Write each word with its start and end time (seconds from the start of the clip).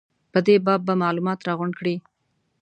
په 0.31 0.39
دې 0.45 0.55
باب 0.65 0.81
به 0.87 0.93
معلومات 1.03 1.39
راغونډ 1.47 1.73
کړي. 1.79 1.95